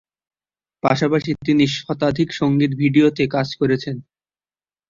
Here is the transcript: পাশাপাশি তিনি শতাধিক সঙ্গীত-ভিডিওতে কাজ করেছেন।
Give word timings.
পাশাপাশি 0.83 1.31
তিনি 1.45 1.65
শতাধিক 1.77 2.29
সঙ্গীত-ভিডিওতে 2.39 3.23
কাজ 3.27 3.47
করেছেন। 3.59 3.95